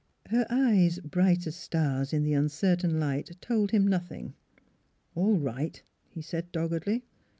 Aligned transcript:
Her 0.31 0.47
eyes, 0.49 0.97
bright 0.97 1.45
as 1.45 1.55
stars 1.55 2.11
in 2.11 2.23
the 2.23 2.33
uncertain 2.33 2.99
light, 2.99 3.37
told 3.39 3.69
him 3.69 3.85
nothing." 3.87 4.33
All 5.15 5.37
right," 5.37 5.79
he 6.09 6.23
said 6.23 6.51
doggedly. 6.51 7.03